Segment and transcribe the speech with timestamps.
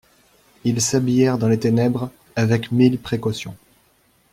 [0.63, 3.55] Ils s'habillèrent dans les ténèbres, avec mille précautions.